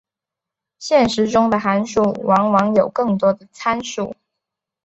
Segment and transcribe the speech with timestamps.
[0.79, 4.15] 现实中的函数往往有更多的参数。